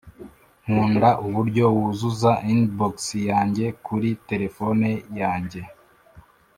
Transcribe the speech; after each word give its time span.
nkunda 0.65 1.09
uburyo 1.27 1.65
wuzuza 1.75 2.31
inbox 2.53 2.95
yanjye 3.31 3.65
kuri 3.85 4.09
terefone 4.29 4.89
yanjye 5.21 5.61